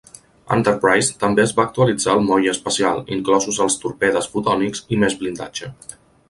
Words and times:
Enterprise 0.53 1.17
també 1.23 1.43
es 1.43 1.51
va 1.59 1.65
actualitzar 1.69 2.15
al 2.17 2.23
moll 2.29 2.47
espacial, 2.53 3.03
inclosos 3.17 3.61
els 3.67 3.77
torpedes 3.85 4.31
"fotònics" 4.33 4.83
i 4.97 5.01
més 5.05 5.19
blindatge. 5.23 5.71